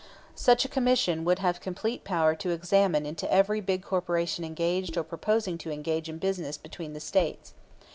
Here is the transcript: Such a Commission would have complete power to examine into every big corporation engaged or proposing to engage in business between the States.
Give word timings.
Such 0.33 0.65
a 0.65 0.67
Commission 0.67 1.23
would 1.25 1.37
have 1.37 1.59
complete 1.61 2.03
power 2.03 2.33
to 2.33 2.49
examine 2.49 3.05
into 3.05 3.31
every 3.31 3.61
big 3.61 3.83
corporation 3.83 4.43
engaged 4.43 4.97
or 4.97 5.03
proposing 5.03 5.59
to 5.59 5.71
engage 5.71 6.09
in 6.09 6.17
business 6.17 6.57
between 6.57 6.93
the 6.93 6.99
States. 6.99 7.53